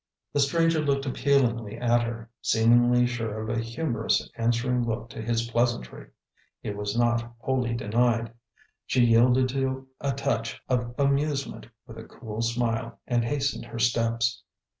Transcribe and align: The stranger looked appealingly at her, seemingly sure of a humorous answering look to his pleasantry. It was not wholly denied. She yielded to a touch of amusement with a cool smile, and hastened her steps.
The 0.33 0.39
stranger 0.39 0.79
looked 0.83 1.05
appealingly 1.05 1.77
at 1.77 2.01
her, 2.01 2.31
seemingly 2.41 3.05
sure 3.05 3.39
of 3.39 3.49
a 3.55 3.61
humorous 3.61 4.27
answering 4.35 4.83
look 4.83 5.11
to 5.11 5.21
his 5.21 5.51
pleasantry. 5.51 6.09
It 6.63 6.75
was 6.75 6.97
not 6.97 7.35
wholly 7.37 7.75
denied. 7.75 8.33
She 8.87 9.05
yielded 9.05 9.47
to 9.49 9.89
a 9.99 10.13
touch 10.13 10.59
of 10.67 10.95
amusement 10.97 11.67
with 11.85 11.99
a 11.99 12.03
cool 12.07 12.41
smile, 12.41 12.99
and 13.05 13.23
hastened 13.23 13.65
her 13.65 13.77
steps. 13.77 14.41